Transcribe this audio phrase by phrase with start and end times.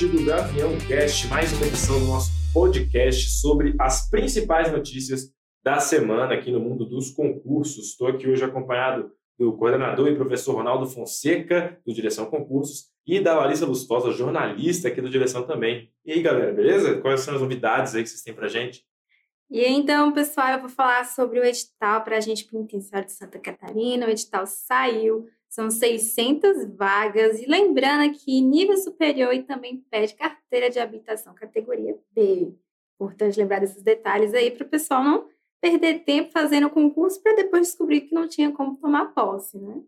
[0.00, 5.30] ouvinte do Gavião Cast, mais uma edição do nosso podcast sobre as principais notícias
[5.62, 7.90] da semana aqui no mundo dos concursos.
[7.90, 13.34] Estou aqui hoje acompanhado do coordenador e professor Ronaldo Fonseca, do Direção Concursos, e da
[13.34, 15.90] Larissa Lustosa, jornalista aqui do Direção também.
[16.04, 16.98] E aí, galera, beleza?
[17.00, 18.84] Quais são as novidades aí que vocês têm pra gente?
[19.50, 23.38] E então, pessoal, eu vou falar sobre o edital para a gente penitenciário de Santa
[23.38, 24.06] Catarina.
[24.06, 27.42] O edital saiu, são 600 vagas.
[27.42, 32.54] E lembrando que nível superior e também pede carteira de habitação, categoria B.
[32.94, 35.28] Importante lembrar desses detalhes aí para o pessoal não
[35.60, 39.82] perder tempo fazendo o concurso para depois descobrir que não tinha como tomar posse, né?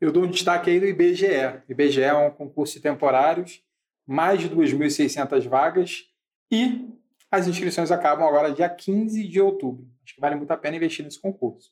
[0.00, 1.26] Eu dou um destaque aí do IBGE.
[1.68, 3.62] O IBGE é um concurso de temporários,
[4.06, 6.08] mais de 2.600 vagas
[6.50, 6.88] e
[7.30, 9.86] as inscrições acabam agora dia 15 de outubro.
[10.02, 11.70] Acho que vale muito a pena investir nesse concurso.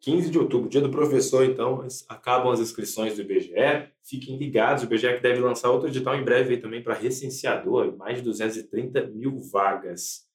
[0.00, 3.52] 15 de outubro, dia do professor, então, acabam as inscrições do IBGE.
[4.02, 8.18] Fiquem ligados, o IBGE que deve lançar outro edital em breve também para recenseador, mais
[8.18, 10.26] de 230 mil vagas.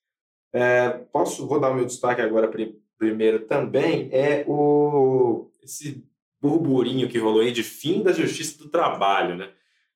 [0.54, 2.50] É, posso, vou dar o meu destaque agora
[2.98, 6.06] primeiro também, é o, esse
[6.40, 9.50] burburinho que rolou aí de fim da justiça do trabalho, né?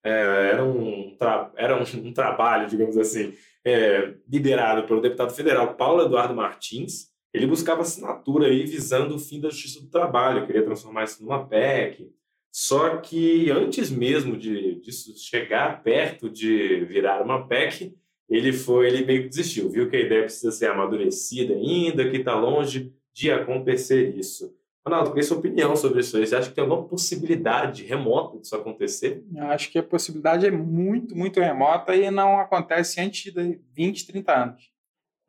[0.04, 3.34] É, era um, tra era um, um, trabalho, digamos assim,
[3.66, 7.09] é, liderado pelo deputado federal Paulo Eduardo Martins.
[7.34, 11.46] Ele buscava assinatura aí visando o fim da justiça do trabalho, queria transformar isso numa
[11.46, 12.12] PEC.
[12.52, 17.96] Só que antes mesmo de disso chegar perto de virar uma PEC,
[18.28, 22.18] ele foi, ele meio que desistiu, viu que a ideia precisa ser amadurecida ainda, que
[22.18, 24.56] está longe de acontecer isso.
[24.86, 26.18] Ronaldo, queria sua opinião sobre isso.
[26.18, 29.24] Você acha que tem alguma possibilidade remota disso acontecer?
[29.36, 34.08] Eu acho que a possibilidade é muito, muito remota e não acontece antes de 20,
[34.08, 34.72] 30 anos.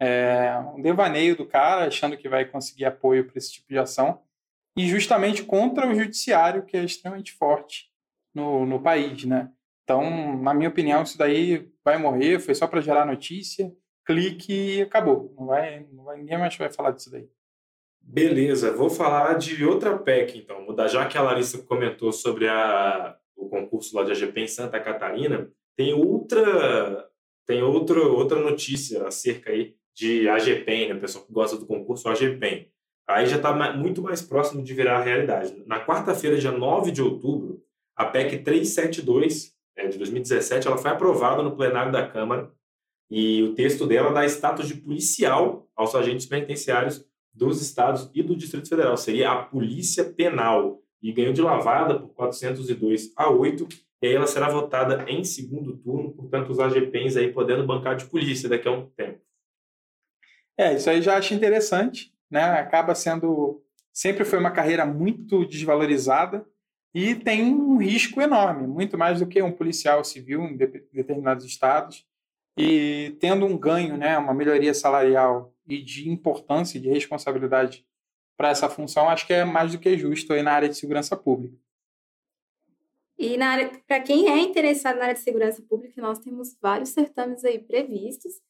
[0.01, 4.23] É um devaneio do cara achando que vai conseguir apoio para esse tipo de ação
[4.77, 7.91] e justamente contra o judiciário, que é extremamente forte
[8.35, 9.51] no, no país, né?
[9.85, 13.75] Então, na minha opinião, isso daí vai morrer, foi só para gerar notícia,
[14.07, 15.35] clique e acabou.
[15.37, 17.29] Não vai, não vai, ninguém mais vai falar disso daí.
[18.01, 20.67] Beleza, vou falar de outra PEC, então.
[20.89, 25.51] Já que a Larissa comentou sobre a, o concurso lá de AGP em Santa Catarina,
[25.77, 27.07] tem outra
[27.47, 30.95] tem outro, outra notícia acerca aí de AGPEM, né?
[30.95, 32.69] pessoal que gosta do concurso AGPEM.
[33.07, 35.63] Aí já está muito mais próximo de virar a realidade.
[35.67, 37.63] Na quarta-feira, dia 9 de outubro,
[37.95, 42.51] a PEC 372, é, de 2017, ela foi aprovada no plenário da Câmara
[43.11, 48.35] e o texto dela dá status de policial aos agentes penitenciários dos estados e do
[48.35, 48.97] Distrito Federal.
[48.97, 50.81] Seria a Polícia Penal.
[51.03, 53.67] E ganhou de lavada por 402 a 8.
[54.03, 58.05] E aí ela será votada em segundo turno, portanto, os AGPs aí podendo bancar de
[58.05, 59.21] polícia daqui a um tempo.
[60.61, 62.45] É, isso aí já acho interessante, né?
[62.61, 63.65] Acaba sendo.
[63.95, 66.47] Sempre foi uma carreira muito desvalorizada
[66.95, 72.07] e tem um risco enorme, muito mais do que um policial civil em determinados estados.
[72.59, 77.87] E tendo um ganho, né, uma melhoria salarial e de importância e de responsabilidade
[78.37, 81.17] para essa função, acho que é mais do que justo aí na área de segurança
[81.17, 81.57] pública.
[83.19, 83.39] E
[83.87, 88.43] para quem é interessado na área de segurança pública, nós temos vários certames aí previstos.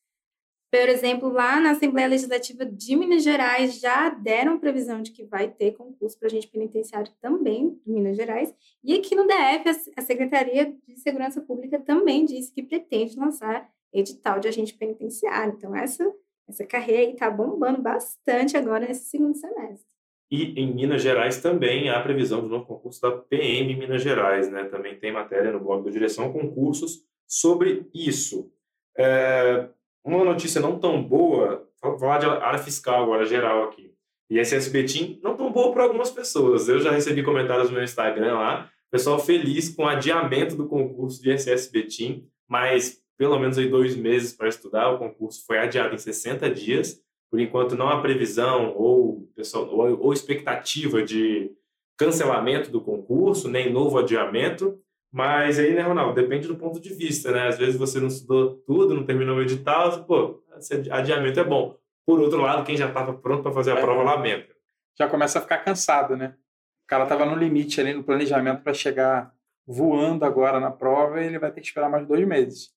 [0.71, 5.49] Por exemplo, lá na Assembleia Legislativa de Minas Gerais já deram previsão de que vai
[5.49, 8.55] ter concurso para agente penitenciário também de Minas Gerais.
[8.85, 14.39] E aqui no DF, a Secretaria de Segurança Pública também disse que pretende lançar edital
[14.39, 15.55] de agente penitenciário.
[15.57, 16.05] Então, essa
[16.51, 19.89] essa carreira aí está bombando bastante agora nesse segundo semestre.
[20.31, 24.65] E em Minas Gerais também há previsão de novo concurso da PM Minas Gerais, né?
[24.65, 28.53] Também tem matéria no blog da Direção Concursos sobre isso.
[28.97, 29.69] É,
[30.05, 33.91] uma notícia não tão boa, vou falar de área fiscal agora, geral aqui.
[34.31, 36.69] ISS Betim, não tão boa para algumas pessoas.
[36.69, 41.21] Eu já recebi comentários no meu Instagram lá, pessoal feliz com o adiamento do concurso
[41.23, 44.91] de ISS Betim, mas pelo menos aí dois meses para estudar.
[44.91, 47.01] O concurso foi adiado em 60 dias.
[47.31, 51.51] Por enquanto, não há previsão ou, pessoal, ou, ou expectativa de
[51.99, 54.81] cancelamento do concurso, nem novo adiamento.
[55.13, 57.49] Mas aí, né, Ronaldo, depende do ponto de vista, né?
[57.49, 61.45] Às vezes você não estudou tudo, não terminou o edital, você, pô, esse adiamento é
[61.45, 61.77] bom.
[62.07, 63.81] Por outro lado, quem já estava pronto para fazer a é.
[63.81, 64.55] prova lamenta.
[64.99, 66.35] Já começa a ficar cansado, né?
[66.85, 69.33] O cara estava no limite ali no planejamento para chegar
[69.67, 72.71] voando agora na prova e ele vai ter que esperar mais dois meses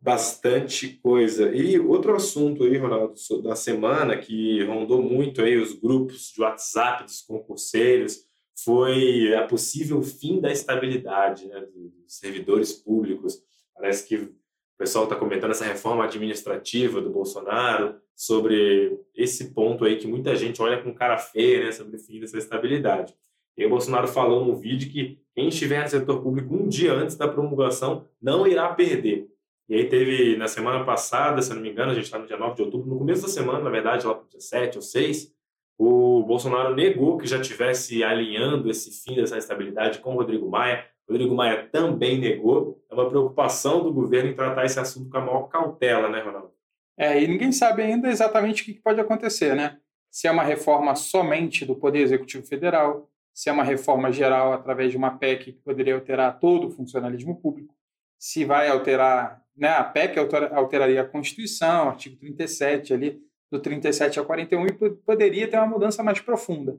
[0.00, 1.54] bastante coisa.
[1.54, 7.04] E outro assunto aí, Ronaldo, da semana que rondou muito aí os grupos de WhatsApp
[7.04, 8.24] dos concurseiros
[8.64, 13.42] foi a possível fim da estabilidade né, dos servidores públicos.
[13.74, 14.34] Parece que o
[14.78, 20.60] pessoal está comentando essa reforma administrativa do Bolsonaro sobre esse ponto aí que muita gente
[20.60, 23.14] olha com cara feia, né, sobre o fim dessa estabilidade.
[23.56, 27.16] E o Bolsonaro falou no vídeo que quem estiver no setor público um dia antes
[27.16, 29.28] da promulgação não irá perder.
[29.68, 32.36] E aí teve, na semana passada, se não me engano, a gente está no dia
[32.36, 34.82] 9 de outubro, no começo da semana, na verdade, lá para o dia 7 ou
[34.82, 35.32] 6,
[35.82, 40.84] o Bolsonaro negou que já tivesse alinhando esse fim dessa estabilidade com o Rodrigo Maia.
[41.08, 42.84] Rodrigo Maia também negou.
[42.90, 46.52] É uma preocupação do governo em tratar esse assunto com a maior cautela, né, Ronaldo?
[46.98, 49.78] É, e ninguém sabe ainda exatamente o que pode acontecer, né?
[50.10, 54.90] Se é uma reforma somente do Poder Executivo Federal, se é uma reforma geral através
[54.90, 57.74] de uma PEC que poderia alterar todo o funcionalismo público,
[58.18, 60.18] se vai alterar né, a PEC
[60.52, 66.02] alteraria a Constituição, artigo 37 ali, do 37 ao 41, e poderia ter uma mudança
[66.02, 66.78] mais profunda.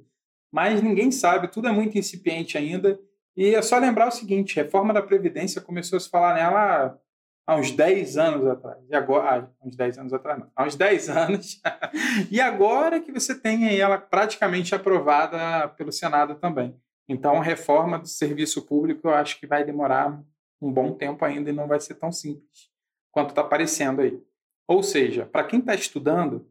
[0.52, 3.00] Mas ninguém sabe, tudo é muito incipiente ainda.
[3.36, 7.00] E é só lembrar o seguinte: reforma da Previdência começou a se falar nela
[7.48, 8.78] há uns 10 anos atrás.
[8.90, 11.62] E agora, ah, uns 10 anos atrás, não, há uns 10 anos.
[12.32, 16.76] e agora que você tem ela praticamente aprovada pelo Senado também.
[17.08, 20.22] Então, a reforma do serviço público eu acho que vai demorar
[20.62, 22.70] um bom tempo ainda e não vai ser tão simples
[23.12, 24.22] quanto está aparecendo aí.
[24.68, 26.50] Ou seja, para quem está estudando,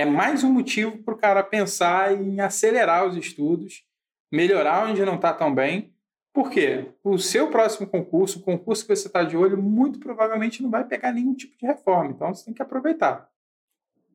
[0.00, 3.84] é mais um motivo para o cara pensar em acelerar os estudos,
[4.32, 5.94] melhorar onde não está tão bem.
[6.32, 6.86] Por quê?
[7.04, 10.86] O seu próximo concurso, o concurso que você está de olho, muito provavelmente não vai
[10.86, 12.12] pegar nenhum tipo de reforma.
[12.12, 13.28] Então você tem que aproveitar.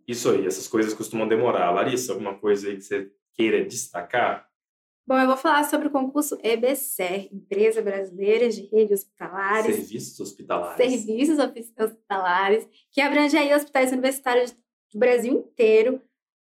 [0.07, 1.69] Isso aí, essas coisas costumam demorar.
[1.69, 4.47] Larissa, alguma coisa aí que você queira destacar?
[5.07, 9.75] Bom, eu vou falar sobre o concurso EBSER, Empresa Brasileira de Rede Hospitalares.
[9.75, 10.77] Serviços Hospitalares.
[10.77, 14.55] Serviços Hospitalares, que abrange aí hospitais universitários
[14.95, 16.01] do Brasil inteiro.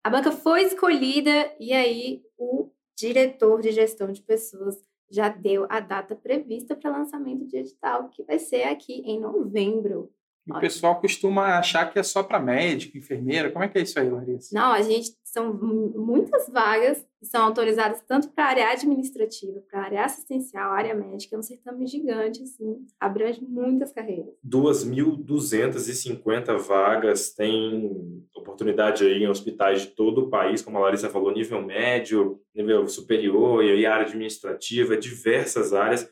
[0.02, 4.82] A banca foi escolhida e aí o diretor de gestão de pessoas
[5.12, 10.10] já deu a data prevista para lançamento de edital, que vai ser aqui em novembro.
[10.50, 13.52] E o pessoal costuma achar que é só para médico, enfermeira.
[13.52, 14.50] Como é que é isso aí, Larissa?
[14.52, 19.80] Não, a gente são muitas vagas que são autorizadas tanto para a área administrativa, para
[19.80, 21.36] a área assistencial, área médica.
[21.36, 24.34] É um certame gigante, assim, abrange muitas carreiras.
[24.44, 31.32] 2.250 vagas, tem oportunidade aí em hospitais de todo o país, como a Larissa falou,
[31.32, 36.10] nível médio, nível superior, e aí área administrativa, diversas áreas.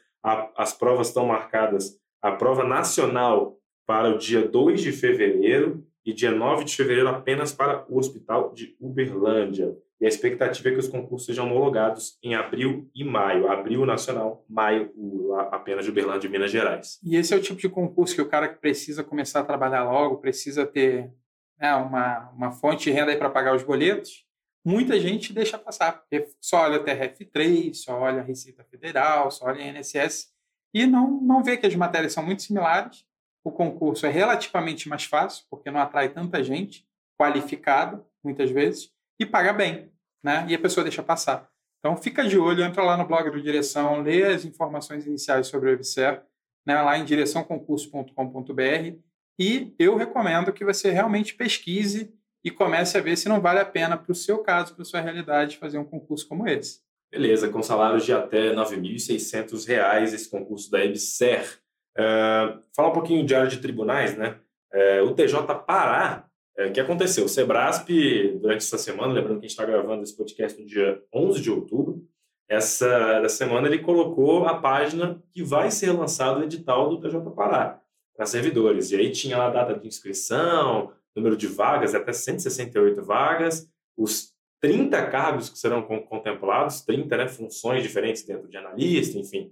[0.55, 3.56] as provas estão marcadas, a prova nacional
[3.87, 8.53] para o dia 2 de fevereiro e dia 9 de fevereiro apenas para o Hospital
[8.53, 9.75] de Uberlândia.
[9.99, 13.49] E a expectativa é que os concursos sejam homologados em abril e maio.
[13.49, 14.91] Abril nacional, maio
[15.49, 16.99] apenas de Uberlândia e Minas Gerais.
[17.03, 19.85] E esse é o tipo de concurso que o cara que precisa começar a trabalhar
[19.85, 21.11] logo, precisa ter
[21.57, 24.27] né, uma, uma fonte de renda para pagar os boletos,
[24.63, 29.45] muita gente deixa passar, porque só olha a TRF3, só olha a Receita Federal, só
[29.45, 30.27] olha a INSS,
[30.73, 33.06] e não, não vê que as matérias são muito similares
[33.47, 36.85] o concurso é relativamente mais fácil, porque não atrai tanta gente
[37.17, 39.89] qualificada, muitas vezes, e paga bem,
[40.21, 40.45] né?
[40.49, 41.49] E a pessoa deixa passar.
[41.79, 45.69] Então, fica de olho, entra lá no blog do Direção, lê as informações iniciais sobre
[45.69, 46.23] o EBSER,
[46.65, 48.97] né, lá em direçãoconcurso.com.br,
[49.39, 52.13] e eu recomendo que você realmente pesquise
[52.43, 54.85] e comece a ver se não vale a pena para o seu caso, para a
[54.85, 56.81] sua realidade, fazer um concurso como esse.
[57.09, 61.61] Beleza, com salários de até R$ 9.600, esse concurso da EBSER.
[61.97, 64.39] Uh, falar um pouquinho de área de tribunais, né?
[64.71, 66.27] Uh, o TJ Pará,
[66.57, 67.25] o uh, que aconteceu?
[67.25, 67.89] O Sebrasp,
[68.39, 71.49] durante essa semana, lembrando que a gente está gravando esse podcast no dia 11 de
[71.49, 72.05] outubro,
[72.47, 72.87] essa,
[73.23, 77.81] essa semana ele colocou a página que vai ser lançado o edital do TJ Pará
[78.15, 78.91] para servidores.
[78.91, 84.33] E aí tinha lá a data de inscrição, número de vagas, até 168 vagas, os
[84.61, 89.51] 30 cargos que serão contemplados, 30 né, funções diferentes dentro de analista, enfim,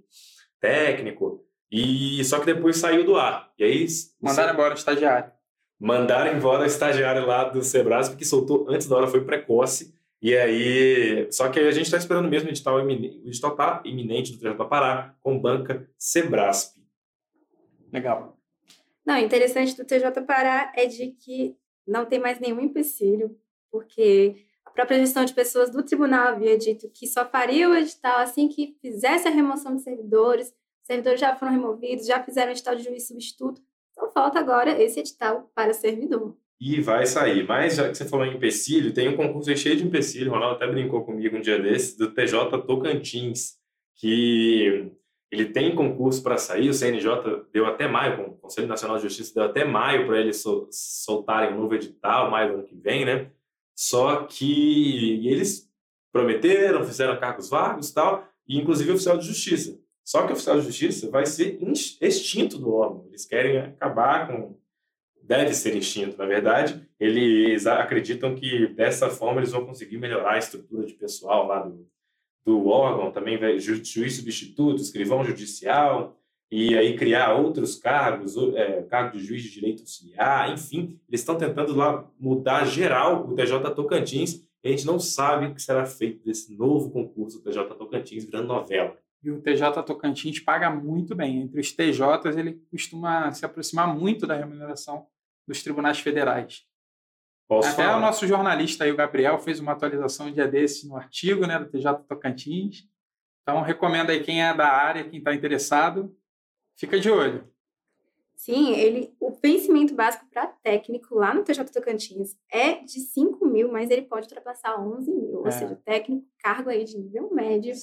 [0.60, 3.52] técnico, e só que depois saiu do ar.
[3.58, 3.86] E aí.
[4.20, 5.32] Mandaram embora o estagiário.
[5.78, 9.94] Mandaram embora o estagiário lá do Sebrasp, que soltou antes da hora, foi precoce.
[10.22, 11.28] E aí.
[11.30, 14.32] Só que aí a gente está esperando mesmo o edital, iminente, o edital tá iminente
[14.32, 16.76] do TJ Pará, com banca Sebrasp.
[17.92, 18.36] Legal.
[19.04, 21.56] Não, interessante do TJ Pará é de que
[21.86, 23.38] não tem mais nenhum empecilho,
[23.70, 28.18] porque a própria gestão de pessoas do tribunal havia dito que só faria o edital
[28.18, 30.52] assim que fizesse a remoção de servidores,
[30.86, 33.60] servidores já foram removidos, já fizeram edital de juiz substituto,
[33.92, 36.36] então falta agora esse edital para servidor.
[36.60, 37.46] E vai sair.
[37.46, 40.56] Mas já que você falou em empecilho, tem um concurso cheio de empecilho, o Ronaldo
[40.56, 43.56] até brincou comigo um dia desses, do TJ Tocantins,
[43.96, 44.90] que
[45.30, 49.34] ele tem concurso para sair, o CNJ deu até maio, o Conselho Nacional de Justiça
[49.34, 53.30] deu até maio para eles soltarem um novo edital, mais ano que vem, né?
[53.74, 55.68] Só que eles
[56.12, 59.78] prometeram, fizeram cargos vagos e tal, e inclusive oficial de justiça.
[60.06, 61.58] Só que o oficial de justiça vai ser
[62.00, 63.06] extinto do órgão.
[63.08, 64.56] Eles querem acabar com.
[65.20, 66.88] Deve ser extinto, na verdade.
[67.00, 71.84] Eles acreditam que dessa forma eles vão conseguir melhorar a estrutura de pessoal lá do,
[72.44, 76.16] do órgão, também ju juiz substituto, escrivão judicial,
[76.48, 81.36] e aí criar outros cargos, é, cargo de juiz de direito auxiliar, enfim, eles estão
[81.36, 85.84] tentando lá mudar geral o TJ Tocantins, e a gente não sabe o que será
[85.84, 88.96] feito desse novo concurso do TJ Tocantins virando novela.
[89.22, 91.42] E o TJ Tocantins paga muito bem.
[91.42, 95.06] Entre os TJs, ele costuma se aproximar muito da remuneração
[95.46, 96.64] dos tribunais federais.
[97.48, 97.98] Posso Até falar?
[97.98, 101.58] o nosso jornalista aí, o Gabriel, fez uma atualização um dia desse no artigo né,
[101.58, 102.88] do TJ Tocantins.
[103.42, 106.16] Então, recomendo aí quem é da área, quem está interessado,
[106.76, 107.48] fica de olho.
[108.36, 113.72] Sim, ele, o vencimento básico para técnico lá no TJ Tocantins é de 5 mil,
[113.72, 115.42] mas ele pode ultrapassar 11 mil.
[115.42, 115.46] É.
[115.46, 117.74] Ou seja, técnico, cargo aí de nível médio,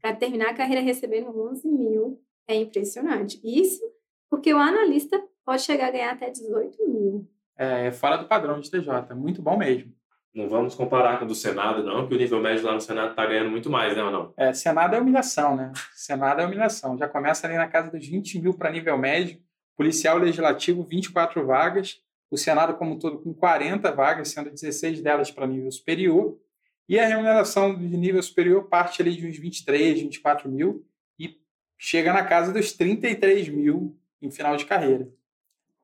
[0.00, 3.38] para terminar a carreira recebendo 11 mil, é impressionante.
[3.44, 3.84] Isso
[4.30, 7.28] porque o analista pode chegar a ganhar até 18 mil.
[7.56, 9.92] É, é fora do padrão de TJ, muito bom mesmo.
[10.34, 13.10] Não vamos comparar com o do Senado, não, que o nível médio lá no Senado
[13.10, 14.34] está ganhando muito mais, né, ou não?
[14.36, 15.72] É, Senado é humilhação, né?
[15.94, 16.96] Senado é humilhação.
[16.96, 19.40] Já começa ali na casa dos 20 mil para nível médio,
[19.78, 25.30] policial legislativo, 24 vagas, o Senado como um todo com 40 vagas, sendo 16 delas
[25.30, 26.38] para nível superior,
[26.86, 30.84] e a remuneração de nível superior parte ali de uns 23, 24 mil
[31.18, 31.38] e
[31.78, 35.08] chega na casa dos 33 mil em final de carreira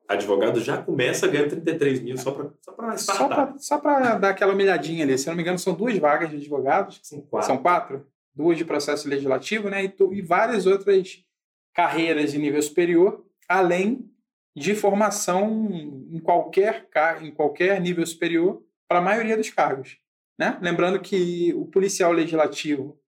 [0.09, 5.17] advogado já começa ganhando 33 mil só para só Só para dar aquela humilhadinha ali.
[5.19, 7.01] Se não me engano, são duas vagas de advogados.
[7.03, 7.47] São quatro.
[7.47, 8.07] São quatro.
[8.35, 9.85] Duas de processo legislativo, né?
[9.85, 11.25] E, e várias outras
[11.73, 14.11] carreiras de nível superior, além
[14.57, 16.89] de formação em qualquer,
[17.21, 19.99] em qualquer nível superior para a maioria dos cargos.
[20.39, 20.59] Né?
[20.61, 22.99] Lembrando que o policial legislativo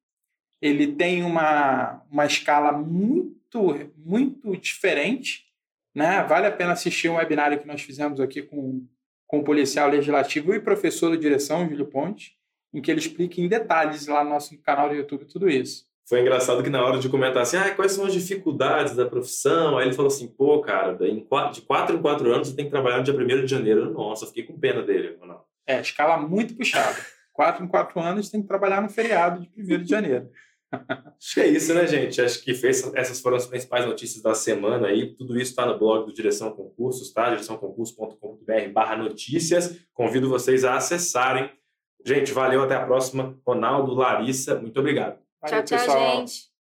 [0.60, 5.46] ele tem uma, uma escala muito, muito diferente
[5.96, 6.22] né?
[6.24, 8.86] Vale a pena assistir um webinário que nós fizemos aqui com,
[9.26, 12.36] com o policial legislativo e professor de direção, Júlio Ponte,
[12.70, 15.85] em que ele explica em detalhes lá no nosso canal do YouTube tudo isso.
[16.08, 19.76] Foi engraçado que na hora de comentar assim, ah, quais são as dificuldades da profissão,
[19.76, 22.98] aí ele falou assim, pô, cara, de quatro em quatro anos você tem que trabalhar
[22.98, 23.92] no dia 1 de janeiro.
[23.92, 25.18] Nossa, fiquei com pena dele.
[25.20, 25.40] Não.
[25.66, 26.96] É, escala muito puxada.
[27.32, 30.30] quatro em quatro anos tem que trabalhar no feriado de 1 de janeiro.
[31.18, 32.20] Acho que é isso, né, gente?
[32.20, 35.12] Acho que fez, essas foram as principais notícias da semana aí.
[35.16, 37.30] Tudo isso está no blog do Direção Concursos, tá?
[37.30, 39.76] direçãoconcurso.com.br barra notícias.
[39.92, 41.50] Convido vocês a acessarem.
[42.04, 43.36] Gente, valeu, até a próxima.
[43.44, 45.25] Ronaldo, Larissa, muito obrigado.
[45.50, 46.16] Valeu, tchau, tchau, pessoal.
[46.20, 46.55] gente.